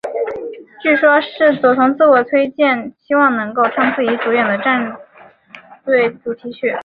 [0.81, 4.97] 据说是佐藤自我推荐希望能够唱自己主演的战
[5.85, 6.75] 队主题曲。